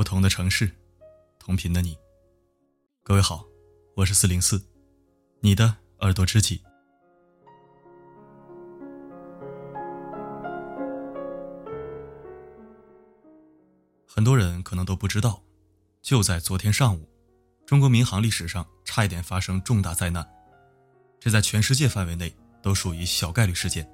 [0.00, 0.74] 不同的城市，
[1.38, 1.94] 同频的你。
[3.02, 3.44] 各位好，
[3.94, 4.58] 我是四零四，
[5.40, 6.62] 你的耳朵知己。
[14.06, 15.42] 很多人可能都不知道，
[16.00, 17.06] 就在昨天上午，
[17.66, 20.26] 中国民航历史上差一点发生重大灾难，
[21.20, 23.86] 这在全世界范围内都属于小概率事件。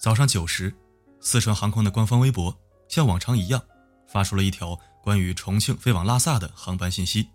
[0.00, 0.74] 早上九时，
[1.20, 2.58] 四川航空的官方微博
[2.88, 3.62] 像往常一样
[4.08, 7.28] 发出了一条关于重庆飞往拉萨的航班信息。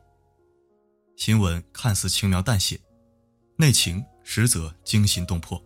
[1.15, 2.81] 新闻看似轻描淡写，
[3.55, 5.63] 内情实则惊心动魄。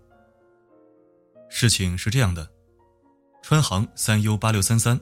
[1.50, 2.48] 事情是这样的：
[3.42, 5.00] 川航三 U 八六三三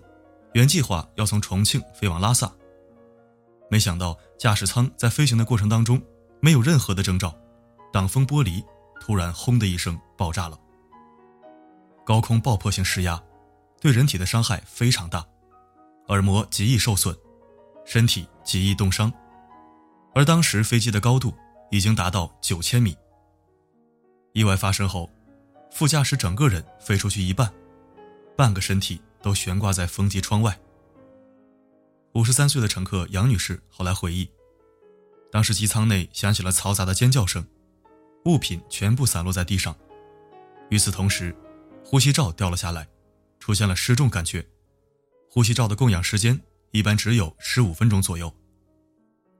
[0.54, 2.54] 原计划要从重庆飞往拉萨，
[3.72, 6.00] 没想到驾驶舱在飞行的过程当中
[6.40, 7.36] 没有任何的征兆，
[7.92, 8.64] 挡风玻璃
[9.02, 10.60] 突然轰的一声爆炸了。
[12.06, 13.22] 高空爆破性施压，
[13.82, 15.26] 对人体的伤害非常大，
[16.08, 17.16] 耳膜极易受损，
[17.86, 19.12] 身体极易冻伤。
[20.14, 21.34] 而当时飞机的高度
[21.72, 22.96] 已经达到九千米。
[24.34, 25.10] 意外发生后，
[25.72, 27.52] 副驾驶整个人飞出去一半，
[28.38, 30.58] 半个身体都悬挂在风机窗外。
[32.14, 34.30] 五十三岁的乘客杨女士后来回忆，
[35.32, 37.46] 当时机舱内响起了嘈杂的尖叫声，
[38.26, 39.76] 物品全部散落在地上，
[40.70, 41.36] 与此同时。
[41.88, 42.88] 呼吸罩掉了下来，
[43.40, 44.44] 出现了失重感觉。
[45.36, 46.42] 呼吸罩的供氧时间
[46.72, 48.34] 一般只有十五分钟左右。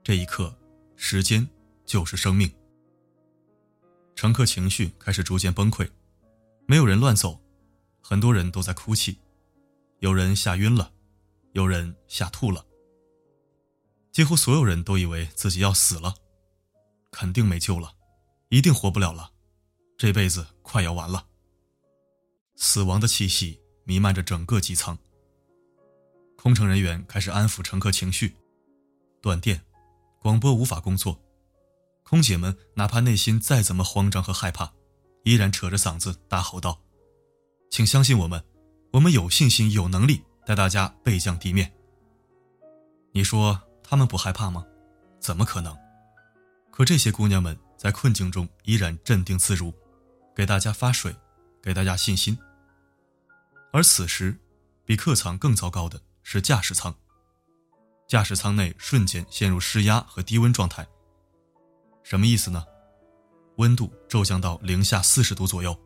[0.04, 0.54] 这一刻，
[0.94, 1.48] 时间
[1.86, 2.52] 就是生命。
[4.14, 5.88] 乘客情绪开始逐渐崩溃，
[6.66, 7.40] 没有人乱走，
[8.02, 9.16] 很多人都在哭泣，
[10.00, 10.92] 有人吓晕了，
[11.52, 12.66] 有人吓吐了。
[14.12, 16.14] 几乎所有人都以为自己要死了，
[17.10, 17.94] 肯定没救了，
[18.50, 19.30] 一定活不了了，
[19.96, 21.28] 这辈子快要完了。
[22.54, 24.98] 死亡的气息弥漫着整个机舱。
[26.46, 28.36] 空乘人员开始安抚乘客情绪，
[29.20, 29.60] 断电，
[30.20, 31.20] 广播无法工作，
[32.04, 34.72] 空姐们哪怕内心再怎么慌张和害怕，
[35.24, 36.80] 依然扯着嗓子大吼道
[37.68, 38.40] ：“请相信我们，
[38.92, 41.74] 我们有信心、有能力带大家备降地面。”
[43.10, 44.64] 你说他们不害怕吗？
[45.18, 45.76] 怎么可能？
[46.70, 49.74] 可这些姑娘们在困境中依然镇定自如，
[50.32, 51.12] 给大家发水，
[51.60, 52.38] 给大家信心。
[53.72, 54.38] 而此时，
[54.84, 56.92] 比客舱更糟糕的是驾驶舱。
[58.08, 60.84] 驾驶舱内瞬间陷入失压和低温状态。
[62.02, 62.64] 什么意思呢？
[63.58, 65.78] 温度骤降到零下四十度左右。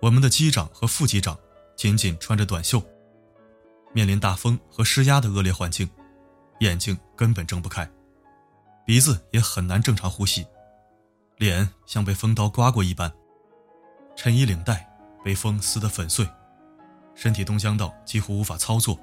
[0.00, 1.38] 我们的机长和副机长
[1.76, 2.82] 仅仅穿着短袖，
[3.92, 5.86] 面临大风和施压的恶劣环境，
[6.60, 7.86] 眼睛根本睁不开，
[8.86, 10.46] 鼻子也很难正常呼吸，
[11.36, 13.12] 脸像被风刀刮过一般，
[14.16, 14.90] 衬衣领带
[15.22, 16.26] 被风撕得粉碎。
[17.14, 18.98] 身体冻僵到几乎无法操作，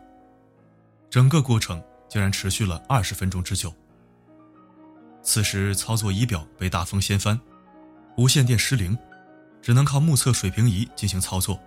[1.10, 3.74] 整个过程竟然持续了二十分钟之久。
[5.22, 7.40] 此时，操作仪表被大风掀翻，
[8.18, 8.98] 无线电失灵，
[9.62, 11.60] 只能靠目测水平仪进行操作。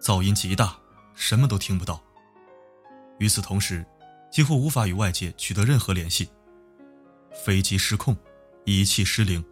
[0.00, 0.76] 噪音极大，
[1.14, 2.02] 什么都听不到。
[3.18, 3.84] 与此同时，
[4.30, 6.28] 几乎无法与外界取得任何联系。
[7.32, 8.16] 飞机失控，
[8.64, 9.44] 仪器失灵，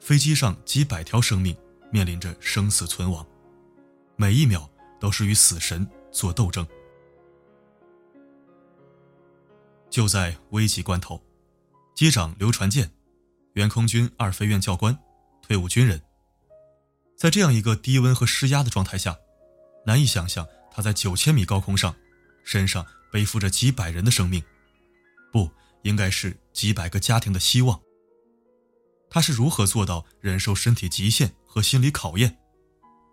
[0.00, 1.56] 飞机上几百条生命
[1.90, 3.26] 面临着生死存亡，
[4.16, 4.68] 每一秒。
[5.00, 6.64] 都是与死神做斗争。
[9.92, 11.22] 就在危急关头，
[11.94, 12.90] 机长刘传健，
[13.52, 14.98] 原空军二飞院教官，
[15.42, 16.00] 退伍军人，
[17.14, 19.14] 在这样一个低温和施压的状态下，
[19.84, 21.94] 难以想象他在九千米高空上，
[22.42, 24.42] 身上背负着几百人的生命，
[25.30, 25.50] 不
[25.82, 27.78] 应该是几百个家庭的希望。
[29.10, 32.38] 他是如何做到忍受身体极限和心理考验？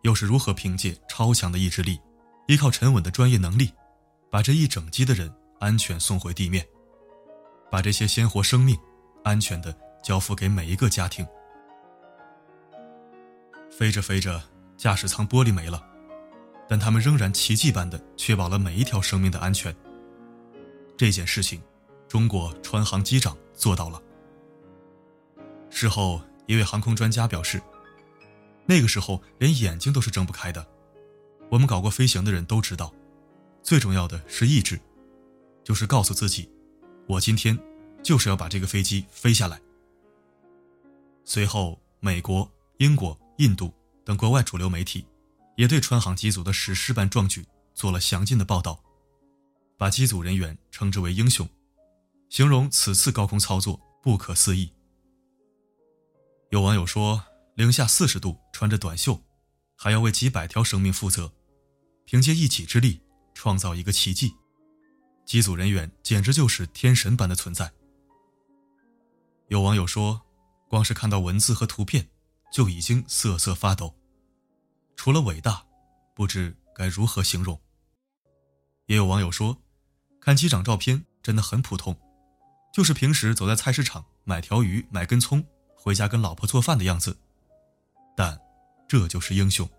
[0.03, 1.99] 又是如何凭借超强的意志力，
[2.47, 3.73] 依靠沉稳的专业能力，
[4.31, 5.29] 把这一整机的人
[5.59, 6.65] 安全送回地面，
[7.69, 8.77] 把这些鲜活生命
[9.23, 11.25] 安全的交付给每一个家庭？
[13.69, 14.41] 飞着飞着，
[14.77, 15.85] 驾驶舱玻璃没了，
[16.67, 19.75] 但他们仍然奇迹般的确保了每一条生命的安全。
[20.97, 21.61] 这件事情，
[22.07, 24.01] 中国川航机长做到了。
[25.69, 27.61] 事后，一位航空专家表示。
[28.65, 30.63] 那个时候连眼睛都是睁不开的，
[31.49, 32.93] 我们搞过飞行的人都知道，
[33.63, 34.79] 最重要的是意志，
[35.69, 36.49] 就是告诉自己，
[37.07, 37.55] 我今天
[38.01, 39.61] 就是要把这个飞机飞下来。
[41.23, 43.71] 随后，美国、英国、印度
[44.03, 45.05] 等国外主流媒体
[45.57, 47.45] 也对川航机组的史诗般壮举
[47.75, 48.83] 做了详尽的报道，
[49.77, 51.47] 把机组人员称之为英雄，
[52.29, 54.73] 形容此次高空操作不可思议。
[56.49, 57.23] 有网友说。
[57.55, 59.21] 零下四十度，穿着短袖，
[59.75, 61.33] 还要为几百条生命负责，
[62.05, 63.01] 凭借一己之力
[63.33, 64.33] 创造一个奇迹，
[65.29, 67.71] 机组人员简直就是天神般的存在。
[69.49, 70.19] 有网友说，
[70.67, 72.09] 光是看到文字和图片，
[72.51, 73.93] 就已经瑟瑟发抖。
[74.95, 75.63] 除了伟大，
[76.15, 77.61] 不知该如何形容。
[78.87, 79.55] 也有网友说，
[80.19, 81.95] 看机长照片真的很普通，
[82.73, 87.15] 就是平时走在菜市场买条鱼、买根葱，回家跟老婆做饭的样子。
[88.17, 88.41] 但，
[88.87, 89.69] 这就是英雄。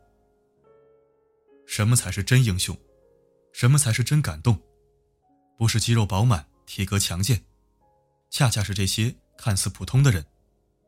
[1.67, 2.79] 什么才是真英雄？
[3.53, 4.57] 什么才是真感动？
[5.61, 7.45] 不是肌肉饱满、体格强健，
[8.31, 10.25] 恰恰是这些看似普通的人，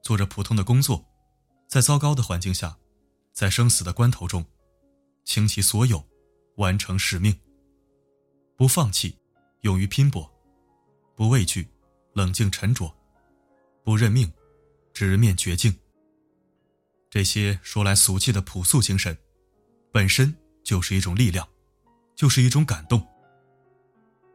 [0.03, 1.05] 做着普通的工作，
[1.69, 2.79] 在糟糕的环境下，
[3.35, 4.47] 在生死的关头中，
[5.27, 6.03] 倾其所有，
[6.57, 7.39] 完成使命。
[8.57, 9.19] 不放弃，
[9.61, 10.23] 勇于拼搏；
[11.15, 11.69] 不畏惧，
[12.15, 12.87] 冷静沉着；
[13.85, 14.33] 不认命，
[14.95, 15.79] 直面绝境。
[17.11, 19.19] 这些说来俗气的朴素精神，
[19.93, 20.35] 本身
[20.65, 21.47] 就是一种力量，
[22.17, 23.07] 就是一种感动。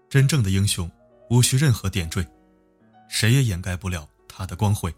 [0.09, 0.89] 真正的英雄，
[1.29, 2.25] 无需任何点缀，
[3.09, 4.93] 谁也掩盖不了他的光辉。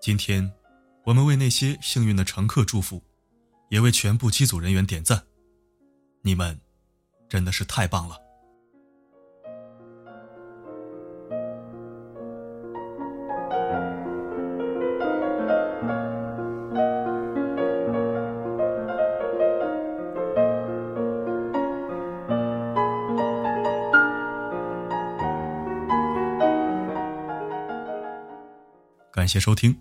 [0.00, 0.52] 今天，
[1.04, 3.00] 我们为那些幸运的乘客祝福，
[3.70, 5.24] 也为全部机组人员点赞，
[6.22, 6.60] 你们
[7.28, 8.23] 真的是太棒了。
[29.24, 29.74] 感谢收听，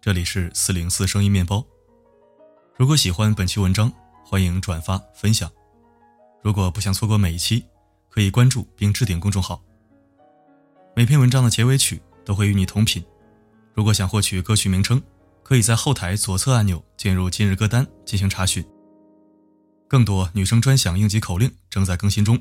[0.00, 1.64] 这里是四零四声音面包。
[2.76, 3.92] 如果喜欢本期文章，
[4.24, 5.48] 欢迎转发分享。
[6.42, 7.64] 如果不想错过每一期，
[8.08, 9.62] 可以关注并置顶公众号。
[10.96, 13.00] 每篇文章的结尾曲都会与你同频。
[13.74, 15.00] 如果想获取歌曲名称，
[15.44, 18.60] 可以在后台左侧按钮进入今日歌单进行查询。
[19.86, 22.36] 更多女生专享应急口令正在更新中。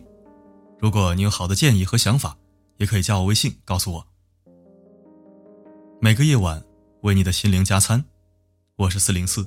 [0.80, 2.36] 如果你有好的建议和想法，
[2.78, 4.08] 也可以加我微信告诉我。
[6.02, 6.64] 每个夜晚，
[7.02, 8.02] 为你的心灵加餐。
[8.78, 9.46] 我是四零四，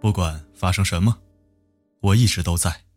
[0.00, 1.16] 不管发生什么，
[2.00, 2.87] 我一直都在。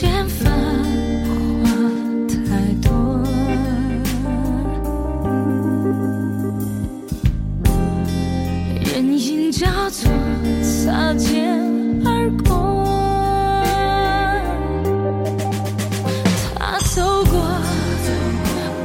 [0.00, 0.48] 间繁
[1.64, 1.66] 华
[2.46, 2.46] 太
[2.80, 2.88] 多，
[8.94, 10.08] 人影交错，
[10.62, 11.52] 擦肩
[12.04, 12.86] 而过。
[16.54, 17.34] 他走过，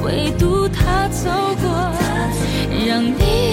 [0.03, 1.29] 唯独他走
[1.62, 1.70] 过，
[2.88, 3.52] 让你。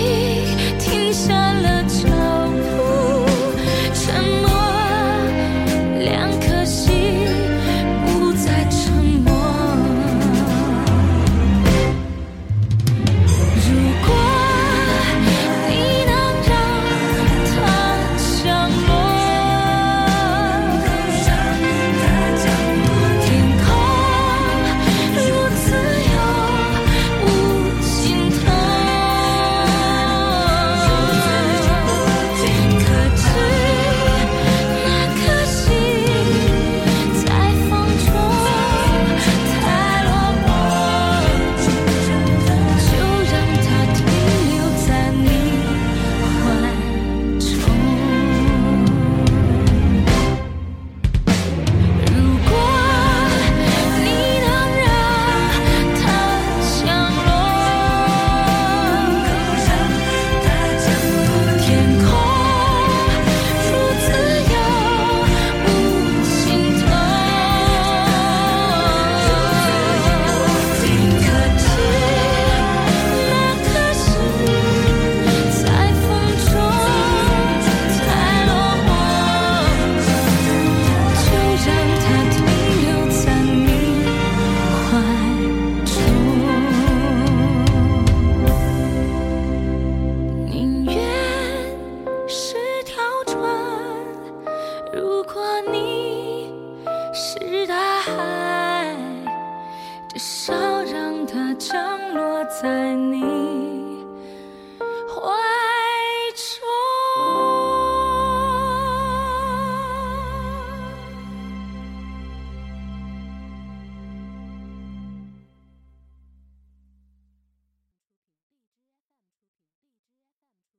[101.21, 103.89] 让它降落在你。